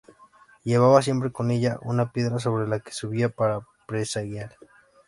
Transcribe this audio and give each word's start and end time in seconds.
Llevaba 0.63 1.03
siempre 1.03 1.31
con 1.31 1.51
ella 1.51 1.77
una 1.83 2.11
piedra 2.11 2.39
sobre 2.39 2.67
la 2.67 2.79
que 2.79 2.89
se 2.89 3.01
subía 3.01 3.29
para 3.29 3.59
presagiar. 3.85 4.55